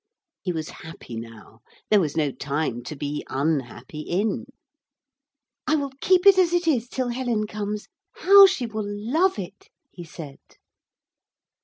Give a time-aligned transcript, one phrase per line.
[0.41, 1.59] He was happy now.
[1.91, 4.47] There was no time to be unhappy in.
[5.67, 7.87] 'I will keep it as it is till Helen comes.
[8.15, 10.39] How she will love it!' he said.